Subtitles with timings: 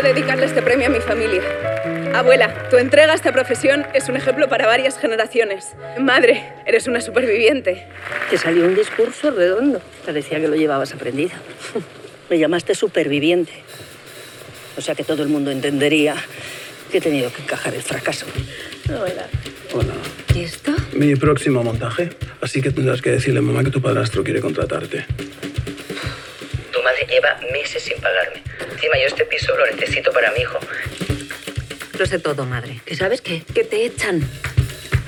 [0.00, 1.42] Quiero dedicarle este premio a mi familia.
[2.14, 5.72] Abuela, tu entrega a esta profesión es un ejemplo para varias generaciones.
[5.98, 7.84] Madre, eres una superviviente.
[8.30, 9.82] Te salió un discurso redondo.
[10.06, 11.32] Parecía que lo llevabas aprendido.
[12.30, 13.50] Me llamaste superviviente.
[14.76, 16.14] O sea que todo el mundo entendería
[16.92, 18.26] que he tenido que encajar el fracaso.
[18.88, 19.26] Hola.
[19.72, 19.94] Hola.
[20.32, 20.76] ¿Y esto?
[20.92, 22.10] Mi próximo montaje.
[22.40, 25.06] Así que tendrás que decirle a mamá que tu padrastro quiere contratarte.
[26.70, 28.47] Tu madre lleva meses sin pagarme.
[28.78, 30.56] Encima yo este piso lo necesito para mi hijo.
[31.98, 32.80] Lo sé todo, madre.
[32.84, 33.42] ¿Que sabes qué?
[33.52, 34.22] Que te echan.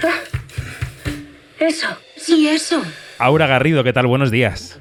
[0.02, 0.18] Ah.
[1.60, 1.86] Eso.
[2.16, 2.82] Sí, eso.
[3.18, 4.08] Aura Garrido, ¿qué tal?
[4.08, 4.80] Buenos días.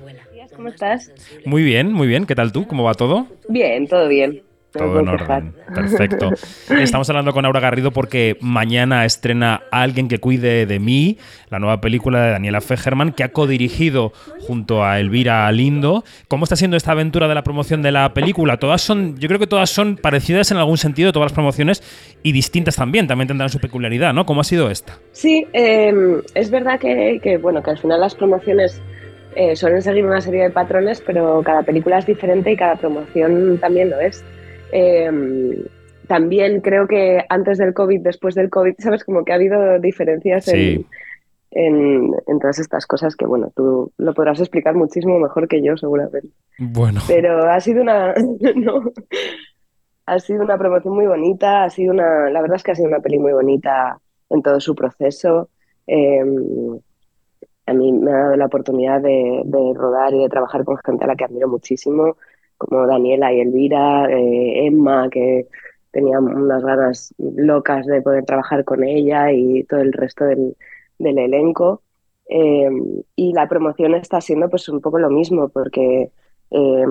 [0.55, 1.11] ¿Cómo estás?
[1.45, 2.25] Muy bien, muy bien.
[2.25, 2.67] ¿Qué tal tú?
[2.67, 3.27] ¿Cómo va todo?
[3.47, 4.41] Bien, todo bien.
[4.71, 5.53] Todo en orden.
[5.73, 6.31] Perfecto.
[6.69, 11.17] Estamos hablando con Aura Garrido porque mañana estrena Alguien que cuide de mí,
[11.49, 16.03] la nueva película de Daniela Fegerman, que ha codirigido junto a Elvira Lindo.
[16.27, 18.57] ¿Cómo está siendo esta aventura de la promoción de la película?
[18.57, 21.83] Todas son, yo creo que todas son parecidas en algún sentido, todas las promociones,
[22.21, 24.25] y distintas también, también tendrán su peculiaridad, ¿no?
[24.25, 24.99] ¿Cómo ha sido esta?
[25.11, 25.93] Sí, eh,
[26.35, 28.81] es verdad que, que, bueno, que al final las promociones
[29.35, 33.57] eh, suelen seguir una serie de patrones, pero cada película es diferente y cada promoción
[33.59, 34.23] también lo es.
[34.71, 35.65] Eh,
[36.07, 40.45] también creo que antes del COVID, después del COVID, sabes, como que ha habido diferencias
[40.45, 40.85] Sí.
[41.51, 45.61] en, en, en todas estas cosas que, bueno, tú lo podrás explicar muchísimo mejor que
[45.61, 46.29] yo, seguramente.
[46.57, 46.99] Bueno.
[47.07, 48.13] Pero ha sido una,
[48.55, 48.91] no,
[50.07, 52.87] ha sido una promoción muy bonita, ha sido una, la verdad es que ha sido
[52.87, 55.49] una peli muy bonita en todo su proceso.
[55.85, 56.23] Eh,
[57.67, 61.03] a mí me ha dado la oportunidad de, de rodar y de trabajar con gente
[61.03, 62.17] a la que admiro muchísimo,
[62.59, 65.47] como Daniela y Elvira, eh, Emma, que
[65.91, 70.55] tenía unas ganas locas de poder trabajar con ella y todo el resto del,
[70.99, 71.81] del elenco.
[72.29, 72.69] Eh,
[73.15, 76.11] y la promoción está siendo pues un poco lo mismo, porque
[76.51, 76.85] eh,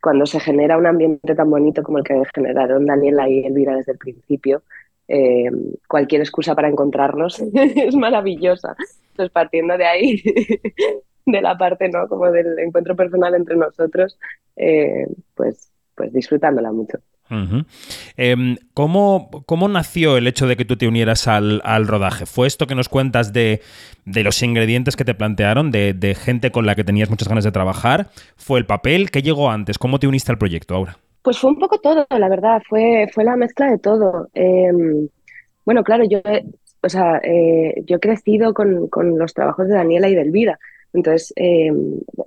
[0.00, 3.92] cuando se genera un ambiente tan bonito como el que generaron Daniela y Elvira desde
[3.92, 4.62] el principio,
[5.08, 5.50] eh,
[5.88, 8.76] cualquier excusa para encontrarnos es maravillosa.
[9.10, 10.22] Entonces, partiendo de ahí,
[11.26, 12.08] de la parte ¿no?
[12.08, 14.18] como del encuentro personal entre nosotros,
[14.56, 16.98] eh, pues, pues disfrutándola mucho.
[18.16, 22.26] Em, ¿cómo, cómo nació el hecho de que tú te unieras al, al rodaje?
[22.26, 23.60] ¿Fue esto que nos cuentas de,
[24.04, 27.44] de los ingredientes que te plantearon, de, de gente con la que tenías muchas ganas
[27.44, 28.08] de trabajar?
[28.36, 29.10] ¿Fue el papel?
[29.12, 29.78] ¿Qué llegó antes?
[29.78, 30.98] ¿Cómo te uniste al proyecto ahora?
[31.22, 34.28] Pues fue un poco todo, la verdad, fue, fue la mezcla de todo.
[34.34, 34.72] Eh,
[35.64, 36.44] bueno, claro, yo, he-
[36.82, 40.58] o sea, eh, yo he crecido con, con los trabajos de Daniela y de Elvira.
[40.92, 41.72] Entonces, eh,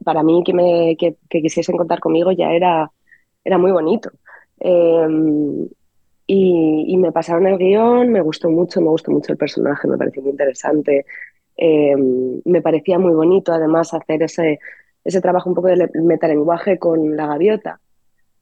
[0.03, 2.91] para mí que, me, que, que quisiesen contar conmigo ya era,
[3.44, 4.12] era muy bonito.
[4.59, 5.07] Eh,
[6.28, 9.97] y, y me pasaron el guion, me gustó mucho, me gustó mucho el personaje, me
[9.97, 11.06] pareció muy interesante.
[11.57, 11.96] Eh,
[12.46, 14.59] me parecía muy bonito además hacer ese,
[15.03, 17.79] ese trabajo un poco de le- metalenguaje con la gaviota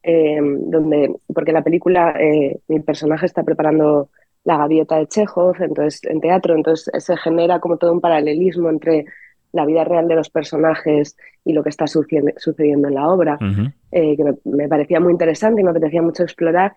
[0.04, 4.10] donde, porque la película eh, mi personaje está preparando
[4.44, 9.06] la gaviota de Chekhov, entonces en teatro, entonces se genera como todo un paralelismo entre
[9.52, 13.38] la vida real de los personajes y lo que está sucedi- sucediendo en la obra,
[13.92, 16.76] eh, que me, me parecía muy interesante y me apetecía mucho explorar.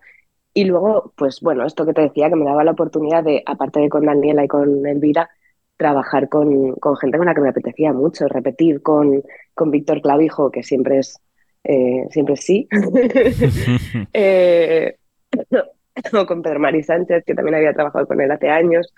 [0.53, 3.79] Y luego, pues bueno, esto que te decía, que me daba la oportunidad de, aparte
[3.81, 5.29] de con Daniela y con Elvira,
[5.77, 10.51] trabajar con, con gente con la que me apetecía mucho, repetir con, con Víctor Clavijo,
[10.51, 11.19] que siempre es,
[11.63, 12.67] eh, siempre es sí,
[14.13, 14.95] eh,
[16.13, 18.93] o con Pedro Mari Sánchez, que también había trabajado con él hace años,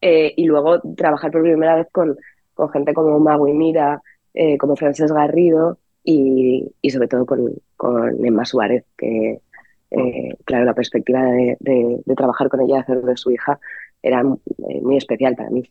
[0.00, 2.16] eh, y luego trabajar por primera vez con,
[2.58, 4.02] con gente como Magui Mira,
[4.34, 9.40] eh, como Frances Garrido y, y sobre todo con, con Emma Suárez, que
[9.90, 13.60] eh, claro, la perspectiva de, de- de trabajar con ella y hacer de su hija
[14.02, 15.62] era eh, muy especial para mí.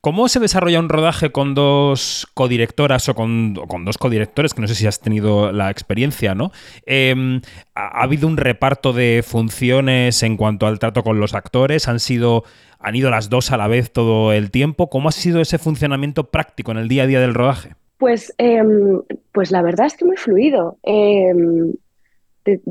[0.00, 4.54] ¿Cómo se desarrolla un rodaje con dos codirectoras o con, con dos codirectores?
[4.54, 6.52] Que no sé si has tenido la experiencia, ¿no?
[6.84, 7.40] Em,
[7.74, 11.88] ¿ha, ha habido un reparto de funciones en cuanto al trato con los actores?
[11.88, 12.44] ¿Han sido,
[12.78, 14.88] han ido las dos a la vez todo el tiempo?
[14.90, 17.74] ¿Cómo ha sido ese funcionamiento práctico en el día a día del rodaje?
[17.98, 19.00] Pues, em,
[19.32, 20.76] pues la verdad es que muy fluido.
[20.82, 21.72] Em,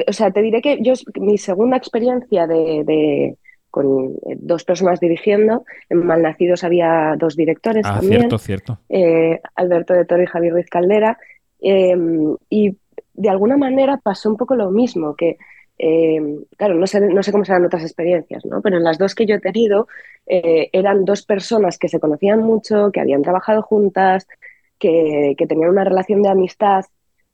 [0.08, 3.36] o sea, te diré que yo, mi segunda experiencia de-
[3.76, 8.78] con eh, dos personas dirigiendo, en Malnacidos había dos directores Ah, también, cierto, cierto.
[8.88, 11.18] eh, Alberto de Toro y Javier Ruiz Caldera,
[11.60, 12.78] em, y
[13.14, 15.36] de alguna manera pasó un poco lo mismo, que
[15.78, 18.62] em, claro, no sé, no sé cómo serán otras experiencias, ¿no?
[18.62, 19.90] Pero en las dos que yo he tenido
[20.26, 24.26] eh, eran dos personas que se conocían mucho, que habían trabajado juntas,
[24.80, 26.86] que, que tenían una relación de amistad.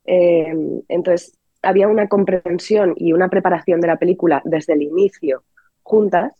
[0.06, 0.52] eh,
[0.88, 5.44] entonces, había una comprensión y una preparación de la película desde el inicio
[5.82, 6.32] juntas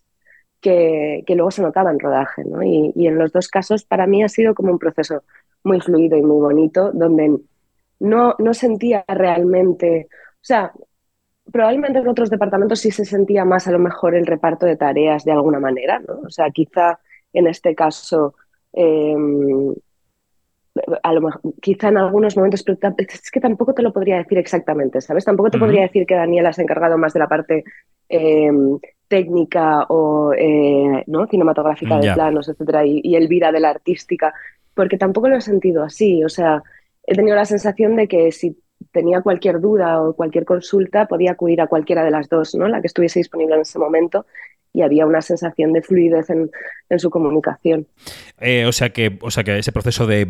[0.61, 2.45] que, que luego se notaba en rodaje.
[2.45, 2.63] ¿no?
[2.63, 5.23] Y, y en los dos casos, para mí ha sido como un proceso
[5.65, 7.39] muy fluido y muy bonito, donde
[8.01, 10.73] no, no sentía realmente, o sea,
[11.51, 15.25] probablemente en otros departamentos sí se sentía más a lo mejor el reparto de tareas
[15.25, 16.21] de alguna manera, ¿no?
[16.27, 16.99] O sea, quizá
[17.33, 18.35] en este caso,
[18.73, 19.75] em,
[21.03, 24.39] a lo mejor, quizá en algunos momentos, pero es que tampoco te lo podría decir
[24.39, 25.25] exactamente, ¿sabes?
[25.25, 27.65] Tampoco te podría decir que Daniela se ha encargado más de la parte
[28.09, 28.79] em,
[29.13, 31.27] técnica o eh, ¿no?
[31.27, 34.33] cinematográfica de planos, etcétera, y, y Elvira de la artística,
[34.73, 36.25] porque tampoco lo he sentido así.
[36.25, 36.63] O sea,
[37.07, 38.57] he tenido la sensación de que si
[38.91, 42.69] tenía cualquier duda o cualquier consulta, podía acudir a cualquiera de las dos, ¿no?
[42.69, 44.25] La que estuviese disponible en ese momento
[44.73, 46.51] y había una sensación de fluidez en,
[46.99, 47.87] su comunicación.
[48.41, 50.27] Eh, o, sea que, o sea que ese proceso de,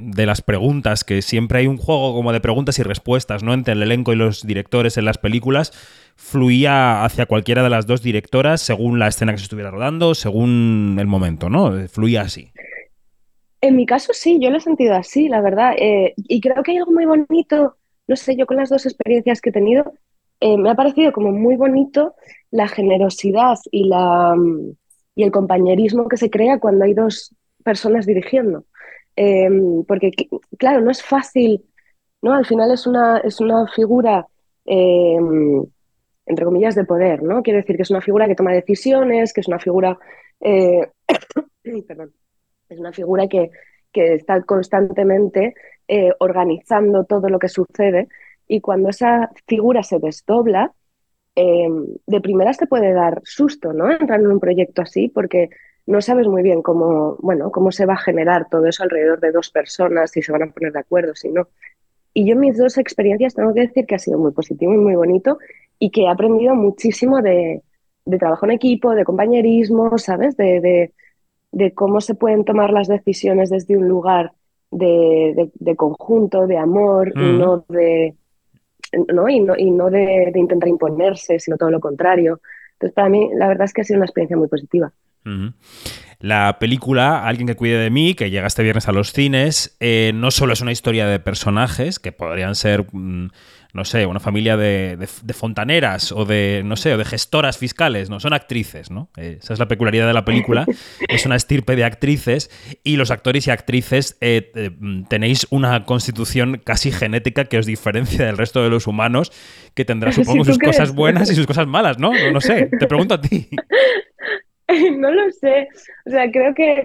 [0.00, 3.54] de, las preguntas, que siempre hay un juego como de preguntas y respuestas, ¿no?
[3.54, 5.72] Entre el elenco y los directores en las películas,
[6.18, 10.96] fluía hacia cualquiera de las dos directoras según la escena que se estuviera rodando, según
[10.98, 11.88] el momento, ¿no?
[11.88, 12.50] Fluía así.
[13.60, 15.74] En mi caso sí, yo lo he sentido así, la verdad.
[15.78, 17.76] Eh, y creo que hay algo muy bonito,
[18.08, 19.92] no sé, yo con las dos experiencias que he tenido,
[20.40, 22.14] eh, me ha parecido como muy bonito
[22.50, 24.72] la generosidad y, la, mm,
[25.14, 27.34] y el compañerismo que se crea cuando hay dos
[27.64, 28.64] personas dirigiendo.
[29.14, 30.10] Em, porque,
[30.58, 31.64] claro, no es fácil,
[32.22, 32.34] ¿no?
[32.34, 34.26] Al final es una, es una figura,
[34.64, 35.64] em,
[36.28, 37.42] entre comillas, de poder, ¿no?
[37.42, 39.98] Quiere decir que es una figura que toma decisiones, que es una figura...
[40.40, 40.86] Eh,
[41.86, 42.12] perdón
[42.68, 43.50] es una figura que,
[43.94, 45.54] está constantemente
[45.88, 48.06] eh, organizando todo lo que sucede
[48.46, 50.72] y cuando esa figura se desdobla,
[51.34, 53.90] em, de primeras te puede dar susto, ¿no?
[53.90, 55.48] Entrar en un proyecto así porque
[55.86, 59.32] no sabes muy bien cómo, bueno, cómo se va a generar todo eso alrededor de
[59.32, 61.48] dos personas, si se van a poner de acuerdo, si no.
[62.14, 64.94] Y yo mis dos experiencias tengo que decir que ha sido muy positivo y muy
[64.94, 65.38] bonito
[65.78, 67.62] y que he aprendido muchísimo de,
[68.18, 70.36] trabajo en equipo, de compañerismo, ¿sabes?
[70.36, 70.92] de,
[71.52, 74.32] de cómo se pueden tomar las decisiones desde un lugar
[74.70, 77.38] de, conjunto, de amor, y mm.
[77.38, 78.14] no de
[79.12, 79.28] ¿no?
[79.28, 82.40] y no, y no de, intentar imponerse, sino todo lo contrario.
[82.74, 84.92] Entonces, para mí, la verdad es que ha sido una experiencia muy positiva.
[86.20, 90.12] La película, Alguien que cuide de mí, que llega este viernes a los cines, eh,
[90.14, 93.28] no solo es una historia de personajes, que podrían ser, mm,
[93.78, 94.98] no sé, una familia de,
[95.32, 99.08] fontaneras o de, no sé, o de gestoras fiscales, no, son actrices, ¿no?
[99.16, 100.66] Eh, esa es la peculiaridad de la película,
[101.08, 102.50] es una estirpe de actrices
[102.82, 108.26] y los actores y actrices eh, mm, tenéis una constitución casi genética que os diferencia
[108.26, 109.30] del resto de los humanos,
[109.74, 112.10] que tendrá, supongo, sus cosas buenas y sus cosas malas, ¿no?
[112.32, 113.48] No sé, te pregunto a ti.
[114.98, 115.68] no lo sé.
[116.04, 116.84] O sea, creo que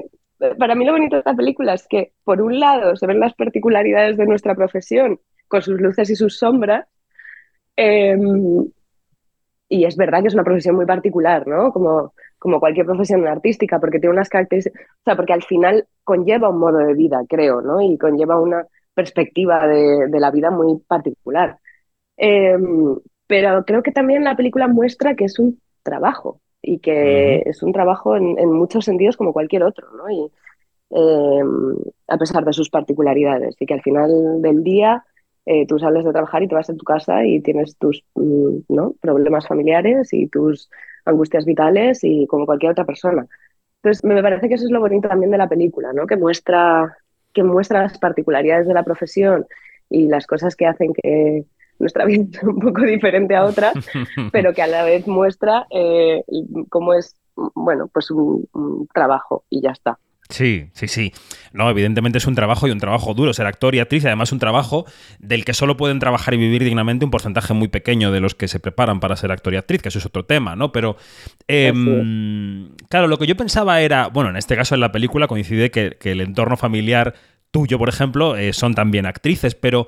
[0.59, 3.33] para mí lo bonito de esta película es que, por un lado, se ven las
[3.33, 5.19] particularidades de nuestra profesión
[5.53, 6.87] con sus luces y sus sombras.
[7.75, 8.65] Em,
[9.69, 11.71] y es verdad que es una profesión muy particular, ¿no?
[11.71, 16.49] Como, como cualquier profesión artística, porque tiene unas características, o sea, porque al final conlleva
[16.49, 17.81] un modo de vida, creo, ¿no?
[17.81, 18.65] Y conlleva una
[18.95, 21.59] perspectiva de, la vida muy particular.
[22.17, 22.97] Em,
[23.27, 27.73] pero creo que también la película muestra que es un trabajo, y que es un
[27.73, 30.09] trabajo en, muchos sentidos como cualquier otro, ¿no?
[30.09, 30.31] Y,
[30.91, 31.77] em,
[32.07, 35.03] a pesar de sus particularidades y que al final del día
[35.45, 38.59] eh, tú sales de trabajar y te vas a tu casa y tienes tus mm,
[38.69, 38.93] ¿no?
[39.01, 40.69] problemas familiares y tus
[41.05, 43.27] angustias vitales y como cualquier otra persona.
[43.81, 46.07] Entonces me parece que eso es lo bonito también de la película, ¿no?
[46.07, 46.97] que, muestra,
[47.33, 49.45] que muestra las particularidades de la profesión
[49.89, 51.45] y las cosas que hacen que,
[51.79, 53.73] nuestra vida es un poco diferente a otras,
[54.31, 56.23] pero que a la vez muestra eh,
[56.69, 58.47] cómo es, bueno, pues un,
[58.93, 59.99] trabajo y ya está.
[60.29, 61.11] Sí, sí, sí.
[61.51, 64.31] No, evidentemente es un trabajo y un trabajo duro ser actor y actriz, y además
[64.31, 64.85] un trabajo
[65.19, 68.47] del que solo pueden trabajar y vivir dignamente un porcentaje muy pequeño de los que
[68.47, 70.71] se preparan para ser actor y actriz, que eso es otro tema, ¿no?
[70.71, 70.97] Pero,
[71.47, 75.71] em, claro, lo que yo pensaba era, bueno, en este caso en la película coincide
[75.71, 77.13] que, el entorno familiar
[77.51, 79.87] tuyo, por ejemplo, eh, son también actrices, pero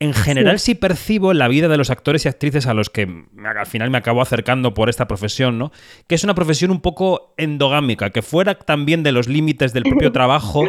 [0.00, 3.08] en general sí percibo la vida de los actores y actrices a los que
[3.44, 5.72] al final me acabo acercando por esta profesión, ¿no?
[6.06, 10.12] Que es una profesión un poco endogámica, que fuera también de los límites del propio
[10.12, 10.64] trabajo,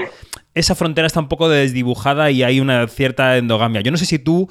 [0.55, 3.81] esa frontera está un poco desdibujada y hay una cierta endogamia.
[3.81, 4.49] Yo no sé si tú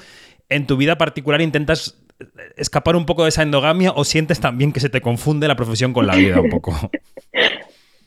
[0.48, 1.98] en tu vida particular intentas
[2.56, 5.92] escapar un poco de esa endogamia o sientes también que se te confunde la profesión
[5.92, 6.72] con la vida un poco.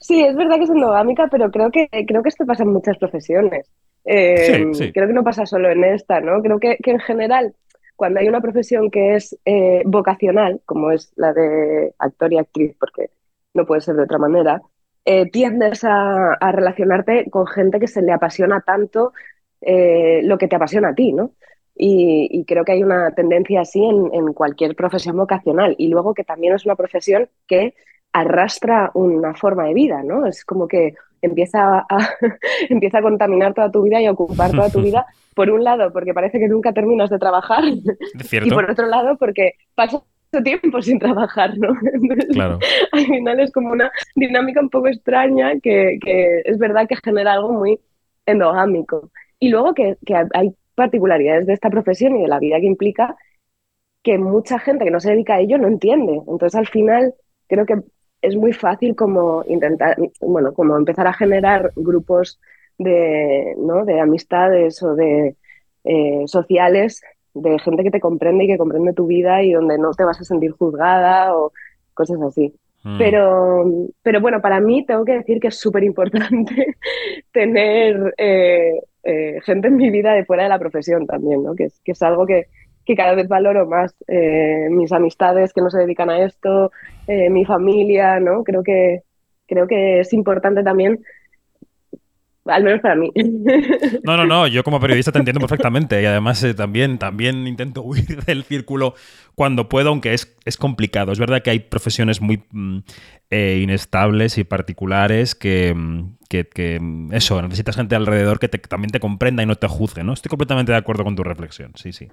[0.04, 2.98] Sí, es verdad que es endogámica, pero creo que, creo que esto pasa en muchas
[2.98, 3.70] profesiones.
[4.06, 6.42] Eh, creo que no pasa solo en esta, ¿no?
[6.42, 7.54] Creo que, en general,
[7.96, 12.76] cuando hay una profesión que es eh, vocacional, como es la de actor y actriz,
[12.80, 13.12] porque
[13.54, 14.62] no puede ser de otra manera,
[15.06, 19.14] eh, tiendes a, relacionarte con gente que se le apasiona tanto
[19.64, 21.34] lo que te apasiona a ti, ¿no?
[21.76, 25.76] Y, creo que hay una tendencia así en, en, cualquier profesión vocacional.
[25.78, 27.76] Y luego que también es una profesión que
[28.12, 30.26] arrastra una forma de vida, ¿no?
[30.26, 32.10] Es como que empieza a,
[32.70, 35.92] empieza a contaminar toda tu vida y a ocupar toda tu vida, por un lado,
[35.92, 37.64] porque parece que nunca terminas de trabajar,
[38.44, 40.02] y por otro lado, porque pasas
[40.44, 41.74] tiempo sin trabajar, ¿no?
[42.32, 42.58] claro.
[42.94, 47.34] Al final es como una dinámica un poco extraña que, que es verdad que genera
[47.34, 47.80] algo muy
[48.26, 49.12] endogámico.
[49.40, 53.18] Y luego que, que hay particularidades de esta profesión y de la vida que implica
[54.04, 56.22] que mucha gente que no se dedica a ello no entiende.
[56.28, 57.14] Entonces, al final,
[57.48, 57.76] creo que
[58.22, 62.40] es muy fácil como intentar, bueno, como empezar a generar grupos
[62.78, 63.86] de, ¿no?
[63.86, 65.36] de amistades o de
[65.84, 67.02] eh, sociales
[67.34, 70.20] de gente que te comprende y que comprende tu vida y donde no te vas
[70.20, 71.52] a sentir juzgada o
[71.94, 72.54] cosas así.
[72.84, 72.98] Mm.
[72.98, 73.66] Pero,
[74.02, 76.76] pero bueno, para mí tengo que decir que es súper importante
[77.32, 78.74] tener eh,
[79.04, 81.56] eh, gente en mi vida de fuera de la profesión también, ¿no?
[81.56, 82.48] que, que es algo que,
[82.92, 83.96] que cada vez valoro más.
[84.08, 86.72] Eh, mis amistades que no se dedican a esto,
[87.08, 88.44] mi familia, ¿no?
[88.44, 89.04] Creo que,
[89.48, 91.04] creo que es importante también
[92.52, 93.12] al menos para mí.
[94.04, 97.82] No, no, no, yo como periodista te entiendo perfectamente y además eh, también, también intento
[97.84, 98.96] huir del círculo
[99.36, 101.12] cuando puedo, aunque es, es complicado.
[101.12, 102.80] Es verdad que hay profesiones muy mm,
[103.30, 109.00] eh, inestables y particulares que, mm, que, mm, eso, necesitas gente alrededor que también te
[109.00, 110.14] comprenda y no te juzgue, ¿no?
[110.14, 112.08] Estoy completamente de acuerdo con tu reflexión, sí, sí.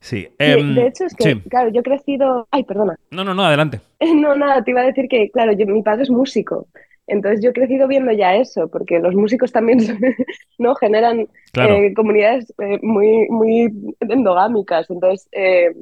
[0.00, 0.28] Sí.
[0.38, 2.46] Em, de hecho, es que, claro, yo he crecido...
[2.50, 2.96] Ay, perdona.
[3.10, 3.80] No, no, no, adelante.
[4.14, 6.66] No, nada, te iba a decir que, claro, mi padre es músico.
[7.08, 9.78] Entonces yo he crecido viendo ya eso, porque los músicos también
[10.58, 10.74] ¿no?
[10.74, 11.20] generan
[11.54, 14.88] eh, comunidades eh, muy, muy endogámicas.
[14.90, 15.74] Entonces eh,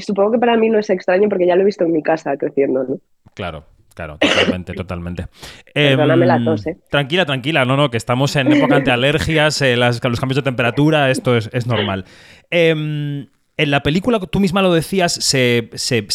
[0.00, 2.36] supongo que para mí no es extraño porque ya lo he visto en mi casa
[2.36, 2.84] creciendo.
[2.84, 2.98] ¿no?
[3.34, 3.64] Claro.
[3.94, 5.26] Claro, totalmente, totalmente.
[5.74, 10.00] Perdóname la em, tos, Tranquila, tranquila, no, no, que estamos en época de alergias, los
[10.00, 12.06] cambios de temperatura, esto es, normal.
[12.48, 13.26] Em,
[13.58, 15.70] en la película, tú misma lo decías, se,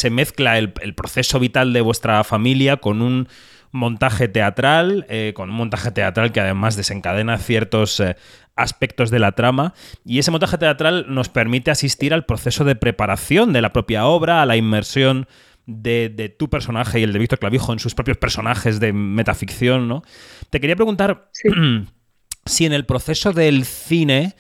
[0.10, 3.27] mezcla el, proceso vital de vuestra familia con un
[3.72, 8.16] montaje teatral, eh, con un montaje teatral que además desencadena ciertos eh,
[8.56, 9.74] aspectos de la trama.
[10.06, 14.42] Y ese montaje teatral nos permite asistir al proceso de preparación de la propia obra,
[14.42, 15.28] a la inmersión
[15.68, 20.02] de, tu personaje y el de Víctor Clavijo en sus propios personajes de metaficción, ¿no?
[20.50, 21.30] Te quería preguntar
[22.46, 24.36] si en el proceso del cine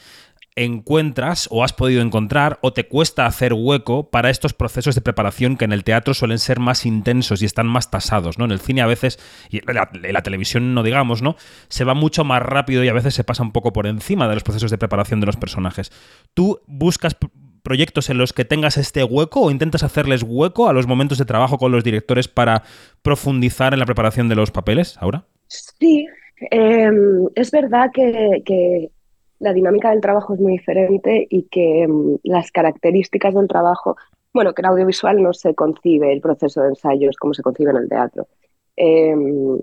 [0.57, 5.55] encuentras o has podido encontrar o te cuesta hacer hueco para estos procesos de preparación
[5.55, 8.45] que en el teatro suelen ser más intensos y están más tasados, ¿no?
[8.45, 9.19] En el cine a veces,
[9.51, 11.35] y en la, televisión no digamos, ¿no?
[11.69, 14.33] Se va mucho más rápido y a veces se pasa un poco por encima de
[14.33, 15.91] los procesos de preparación de los personajes.
[16.33, 17.15] ¿Tú buscas
[17.61, 21.25] proyectos en los que tengas este hueco o intentas hacerles hueco a los momentos de
[21.25, 22.63] trabajo con los directores para
[23.03, 25.25] profundizar en la preparación de los papeles, ahora?
[25.47, 26.07] Sí,
[26.49, 28.89] em, es verdad que
[29.39, 33.95] la dinámica del trabajo es muy diferente y que mm, las características del trabajo,
[34.33, 37.77] bueno, que en audiovisual no se concibe el proceso de ensayos como se concibe en
[37.77, 38.27] el teatro.
[38.75, 39.59] Em,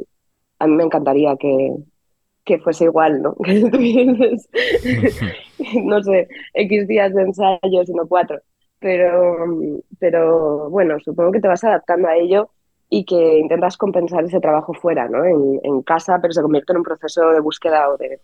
[0.58, 1.74] a mí me encantaría que,
[2.44, 3.34] que fuese igual, ¿no?
[3.44, 4.48] Que tuvieses,
[5.84, 8.40] no sé, X días de ensayos y no cuatro.
[8.80, 9.36] Pero,
[9.98, 12.50] pero bueno, supongo que te vas adaptando a ello
[12.90, 15.24] y que intentas compensar ese trabajo fuera, ¿no?
[15.24, 18.20] En, en casa, pero se convierte en un proceso de búsqueda o de,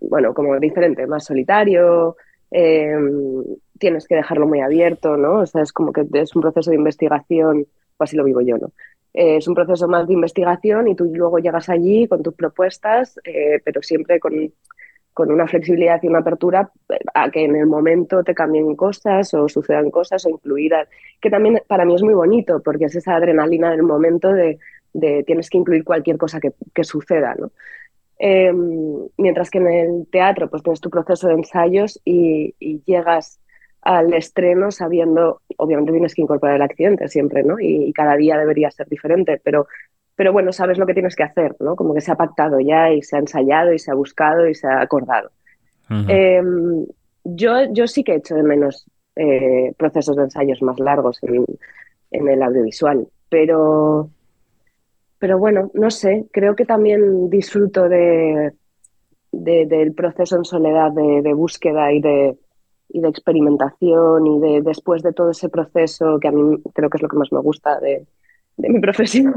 [0.00, 2.16] bueno, como diferente, más solitario,
[2.50, 3.44] em,
[3.78, 5.40] tienes que dejarlo muy abierto, ¿no?
[5.40, 8.58] O sea, es como que es un proceso de investigación, o así lo vivo yo,
[8.58, 8.72] ¿no?
[9.14, 13.18] Eh, es un proceso más de investigación y tú luego llegas allí con tus propuestas,
[13.24, 14.52] eh, pero siempre con,
[15.14, 19.32] con, una flexibilidad y una apertura eh, a que en el momento te cambien cosas
[19.34, 20.88] o sucedan cosas o incluidas,
[21.20, 24.58] que también para mí es muy bonito porque es esa adrenalina del momento de,
[25.26, 27.50] tienes que incluir cualquier cosa que, que suceda, ¿no?
[28.18, 33.40] Em, mientras que en el teatro pues tienes tu proceso de ensayos y, llegas
[33.80, 37.60] al estreno sabiendo, obviamente tienes que incorporar el accidente siempre, ¿no?
[37.60, 39.68] Y, cada día debería ser diferente, pero,
[40.16, 41.76] pero bueno, sabes lo que tienes que hacer, ¿no?
[41.76, 44.54] Como que se ha pactado ya y se ha ensayado y se ha buscado y
[44.54, 45.30] se ha acordado.
[45.90, 46.86] Em,
[47.24, 48.84] yo, yo sí que he hecho de menos
[49.16, 51.46] eh, procesos de ensayos más largos en,
[52.10, 54.10] en el audiovisual, pero
[55.18, 58.52] pero bueno, no sé, creo que también disfruto de,
[59.32, 62.36] del proceso en soledad de, búsqueda y de,
[62.88, 66.98] y de experimentación y de después de todo ese proceso, que a mí creo que
[66.98, 68.06] es lo que más me gusta de,
[68.56, 69.34] mi profesión,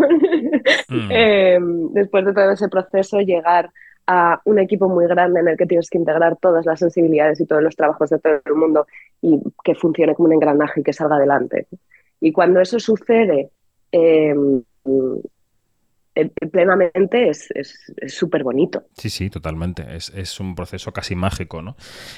[0.90, 1.12] mm.
[1.12, 3.72] em, después de todo ese proceso llegar
[4.08, 7.46] a un equipo muy grande en el que tienes que integrar todas las sensibilidades y
[7.46, 8.88] todos los trabajos de todo el mundo
[9.22, 11.68] y que funcione como un engranaje y que salga adelante.
[12.20, 13.52] Y cuando eso sucede,
[13.92, 15.22] em, eh,
[16.52, 17.50] plenamente es
[18.08, 18.84] súper bonito.
[18.94, 19.86] Sí, sí, totalmente.
[19.96, 21.76] Es, un proceso casi mágico, ¿no?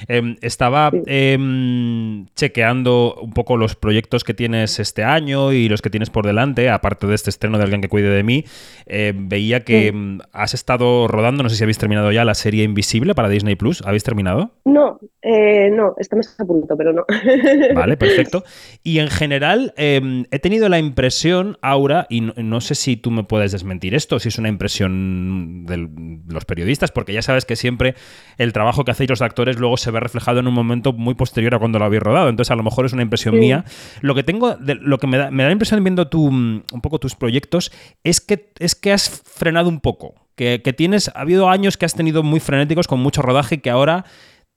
[0.08, 5.90] Em, estaba em, chequeando un poco los proyectos que tienes este año y los que
[5.90, 8.46] tienes por delante, aparte de este estreno de Alguien que cuide de mí.
[8.86, 9.94] Em, veía que
[10.32, 13.82] has estado rodando, no sé si habéis terminado ya la serie Invisible para Disney Plus.
[13.82, 14.52] ¿Habéis terminado?
[14.66, 17.06] No, eh, no, estamos a punto, pero no.
[17.74, 18.44] Vale, perfecto.
[18.84, 23.54] Y en general, he tenido la impresión, Aura, y no sé si tú me puedes
[23.54, 25.88] desmentir esto, si es una impresión de
[26.28, 27.96] los periodistas, porque ya sabes que siempre
[28.38, 31.56] el trabajo que hacéis los actores luego se ve reflejado en un momento muy posterior
[31.56, 32.28] a cuando lo habéis rodado.
[32.28, 33.64] Entonces, a lo mejor es una impresión mía.
[34.02, 37.00] Lo que tengo, lo que me da, me da la impresión viendo tu, un poco
[37.00, 37.72] tus proyectos,
[38.04, 40.16] es que, es que has frenado un poco.
[40.36, 43.70] Que, que tienes, ha habido años que has tenido muy frenéticos con mucho rodaje que
[43.70, 44.04] ahora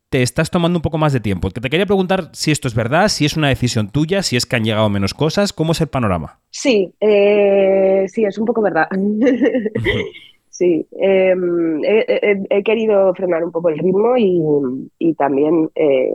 [0.09, 1.51] te estás tomando un poco más de tiempo.
[1.51, 4.47] Que te quería preguntar si esto es verdad, si es una decisión tuya, si es
[4.47, 6.41] que han llegado menos cosas, ¿cómo es el panorama?
[6.51, 8.87] Sí, eh, sí, es un poco verdad.
[10.49, 16.13] sí, em, he, querido frenar un poco el ritmo y, también, eh,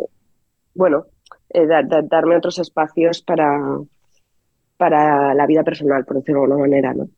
[0.73, 1.05] bueno,
[1.49, 1.67] eh,
[2.03, 3.77] darme otros espacios para,
[4.77, 7.09] para la vida personal, por decirlo de alguna manera, ¿no?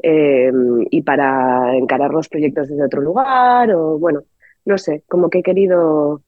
[0.00, 4.22] Em, y para encarar los proyectos desde otro lugar o, bueno,
[4.68, 6.22] no sé, como que he querido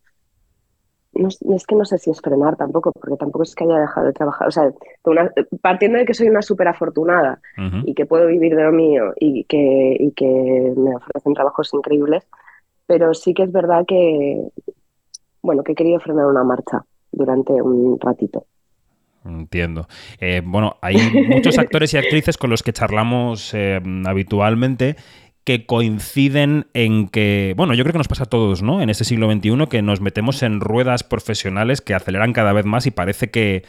[1.12, 4.06] no, es que no sé si es frenar tampoco, porque tampoco es que haya dejado
[4.06, 4.48] de trabajar.
[4.48, 4.70] O sea,
[5.60, 7.40] partiendo de que soy una súper afortunada
[7.84, 12.26] y que puedo vivir de lo mío y que, y que me ofrecen trabajos increíbles,
[12.86, 14.40] pero sí que es verdad que,
[15.42, 18.46] bueno, que he querido frenar una marcha durante un ratito.
[19.24, 19.86] Entiendo.
[20.18, 20.96] Eh, bueno, hay
[21.28, 24.96] muchos actores y actrices con los que charlamos eh, habitualmente
[25.44, 28.82] que coinciden en que, bueno, yo creo que nos pasa a todos, ¿no?
[28.82, 32.86] En este siglo XXI, que nos metemos en ruedas profesionales que aceleran cada vez más
[32.86, 33.64] y parece que,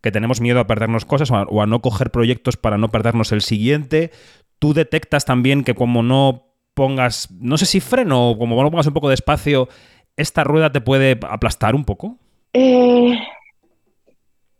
[0.00, 4.10] tenemos miedo a perdernos cosas o a, no coger proyectos para no perdernos el siguiente.
[4.58, 8.86] Tú detectas también que como no pongas, no sé si freno o como no pongas
[8.86, 9.68] un poco de espacio,
[10.16, 12.16] ¿esta rueda te puede aplastar un poco?
[12.54, 13.18] Eh,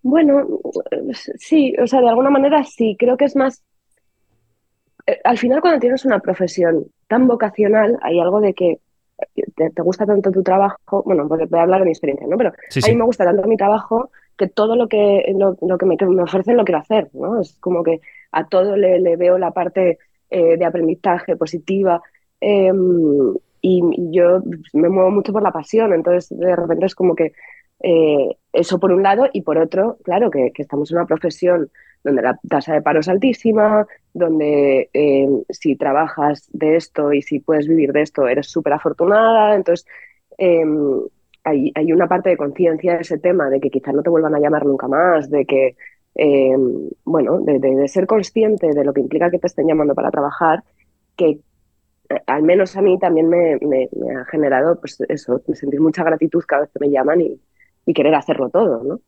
[0.02, 0.46] bueno,
[1.38, 3.62] sí, o sea, de alguna manera sí, creo que es más
[5.24, 8.78] al final cuando tienes una profesión tan vocacional, hay algo de que
[9.56, 12.36] te, gusta tanto tu trabajo, bueno, voy a hablar de mi experiencia, ¿no?
[12.36, 15.96] Pero a mí me gusta tanto mi trabajo que todo lo que, lo, que, me,
[15.96, 17.40] me, ofrecen lo quiero hacer, ¿no?
[17.40, 18.00] Es como que
[18.32, 19.98] a todo le, veo la parte
[20.30, 22.02] eh, de aprendizaje positiva
[22.40, 24.42] em, y, yo
[24.72, 27.32] me muevo mucho por la pasión, entonces de repente es como que
[27.82, 31.70] eh, eso por un lado y por otro, claro, que, que estamos en una profesión
[32.02, 37.40] donde la tasa de paro es altísima, donde eh, si trabajas de esto y si
[37.40, 39.54] puedes vivir de esto, eres súper afortunada.
[39.54, 39.86] Entonces,
[40.38, 41.00] em,
[41.44, 44.34] hay, hay, una parte de conciencia de ese tema, de que quizás no te vuelvan
[44.34, 45.76] a llamar nunca más, de que,
[46.14, 50.64] em, bueno, de, ser consciente de lo que implica que te estén llamando para trabajar,
[51.16, 51.40] que
[52.08, 56.62] eh, al menos a mí también me, ha generado, pues eso, sentir mucha gratitud cada
[56.62, 57.40] vez que me llaman y,
[57.92, 59.00] querer hacerlo todo, ¿no?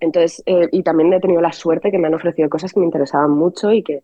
[0.00, 2.86] Entonces, eh, y también he tenido la suerte que me han ofrecido cosas que me
[2.86, 4.02] interesaban mucho y que,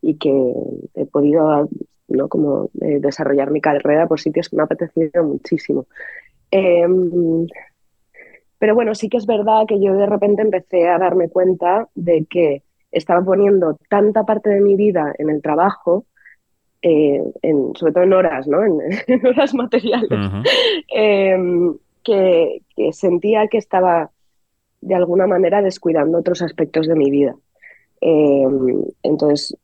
[0.00, 0.52] y que
[0.94, 1.68] he podido
[2.08, 2.28] ¿no?
[2.28, 5.86] como, eh, desarrollar mi carrera por sitios que me ha apetecido muchísimo.
[6.50, 7.46] Em,
[8.58, 12.26] pero bueno, sí que es verdad que yo de repente empecé a darme cuenta de
[12.28, 16.04] que estaba poniendo tanta parte de mi vida en el trabajo,
[16.82, 18.62] eh, en, sobre todo en horas, ¿no?
[18.64, 20.10] en, horas materiales,
[20.88, 21.74] em,
[22.04, 24.10] que, que, sentía que estaba
[24.82, 27.34] de alguna manera descuidando otros aspectos de mi vida.
[28.00, 28.46] Eh,
[29.02, 29.56] entonces,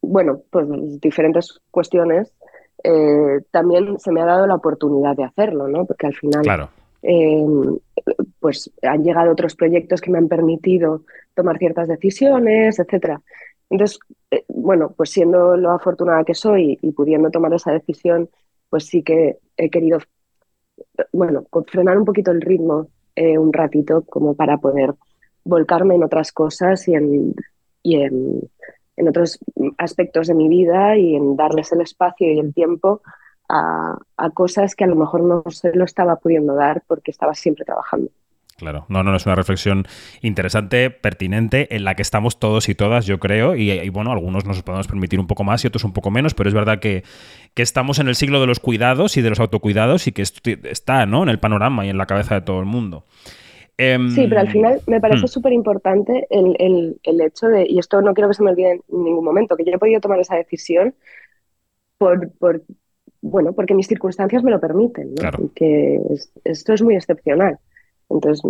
[0.00, 0.66] bueno, pues
[1.00, 2.32] diferentes cuestiones.
[2.82, 5.84] Eh, también se me ha dado la oportunidad de hacerlo, ¿no?
[5.84, 6.68] Porque al final,
[7.02, 7.46] eh,
[8.40, 11.02] pues han llegado otros proyectos que me han permitido
[11.34, 13.20] tomar ciertas decisiones, etcétera.
[13.70, 13.98] Entonces,
[14.48, 18.28] bueno, pues siendo lo afortunada que soy y pudiendo tomar esa decisión,
[18.70, 19.98] pues sí que he querido,
[21.12, 24.94] bueno, frenar un poquito el ritmo eh, un ratito como para poder
[25.44, 27.34] volcarme en otras cosas y en,
[27.82, 28.40] y en,
[28.96, 29.38] en, otros
[29.78, 33.02] aspectos de mi vida y en darles el espacio y el tiempo
[33.48, 37.34] a, a cosas que a lo mejor no se lo estaba pudiendo dar porque estaba
[37.34, 38.10] siempre trabajando.
[38.56, 39.84] Claro, no, no, es una reflexión
[40.22, 44.62] interesante, pertinente, en la que estamos todos y todas, yo creo, y, bueno, algunos nos
[44.62, 47.02] podemos permitir un poco más y otros un poco menos, pero es verdad que,
[47.56, 51.06] estamos en el siglo de los cuidados y de los autocuidados y que esto está
[51.06, 51.22] ¿no?
[51.24, 53.04] en el panorama y en la cabeza de todo el mundo.
[53.76, 55.28] Em, sí, pero al final me parece hmm.
[55.28, 59.24] súper importante el, hecho de, y esto no quiero que se me olvide en ningún
[59.24, 60.94] momento, que yo he podido tomar esa decisión
[61.98, 62.30] por,
[63.20, 65.50] bueno, porque mis circunstancias me lo permiten, ¿no?
[65.54, 66.00] que
[66.44, 67.58] esto es muy excepcional.
[68.10, 68.42] Entonces,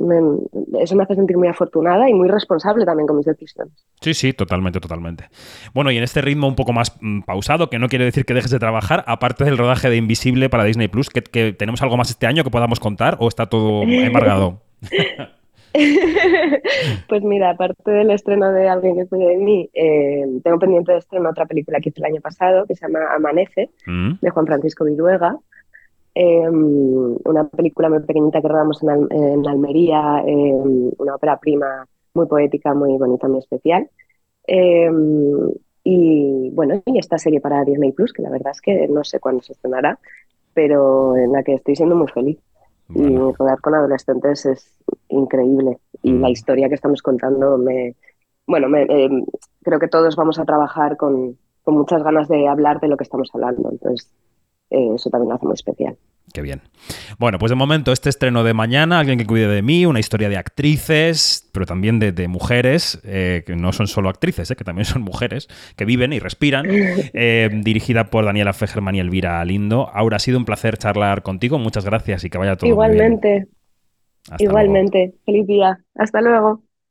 [0.81, 3.73] eso me hace sentir muy afortunada y muy responsable también con mis decisiones.
[4.01, 5.29] Sí, sí, totalmente, totalmente.
[5.73, 8.35] Bueno, y en este ritmo un poco más mm, pausado, que no quiere decir que
[8.35, 12.11] dejes de trabajar, aparte del rodaje de Invisible para Disney Plus, que, tenemos algo más
[12.11, 14.61] este año que podamos contar o está todo embargado.
[17.09, 20.99] pues mira, aparte del estreno de Alguien que cuide de mí, eh, tengo pendiente de
[20.99, 24.15] estreno otra película que hice el año pasado que se llama Amanece, mm.
[24.21, 25.37] de Juan Francisco Viruega.
[26.15, 32.73] Em, una película muy pequeñita que rodamos en, Almería, em, una ópera prima muy poética,
[32.73, 33.89] muy bonita, muy especial.
[34.47, 35.51] Em,
[35.83, 39.19] y bueno, y esta serie para Disney Plus, que la verdad es que no sé
[39.19, 39.99] cuándo se estrenará,
[40.55, 42.39] pero en la que estoy siendo muy feliz.
[42.95, 44.73] Y rodar con adolescentes es
[45.09, 45.79] increíble.
[46.03, 46.31] Y la mm.
[46.31, 47.97] historia que estamos contando me.
[48.47, 48.87] Bueno, me,
[49.63, 53.05] creo que todos vamos a trabajar con, con muchas ganas de hablar de lo que
[53.05, 53.71] estamos hablando.
[53.71, 54.11] Entonces,
[54.71, 55.97] eh, eso también lo hace muy especial.
[56.33, 56.63] Qué bien.
[57.19, 60.29] Bueno, pues de momento este estreno de mañana, Alguien que cuide de mí, una historia
[60.29, 64.85] de actrices, pero también de, mujeres, eh, que no son solo actrices, eh, que también
[64.87, 66.67] son mujeres, que viven y respiran,
[67.63, 69.91] dirigida por Daniela Fegerman y Elvira Lindo.
[69.93, 73.29] Ahora ha sido un placer charlar contigo, muchas gracias y que vaya todo Igualmente.
[73.29, 73.55] Muy bien.
[74.39, 75.15] Igualmente.
[75.27, 75.79] Feliz día.
[75.95, 76.63] Hasta luego.